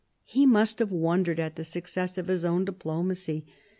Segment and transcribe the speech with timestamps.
[0.23, 3.45] He must have wondered at the success of his own diplomacy.